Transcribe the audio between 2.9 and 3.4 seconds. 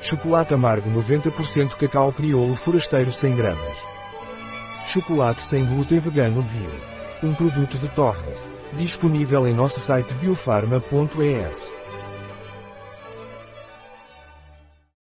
100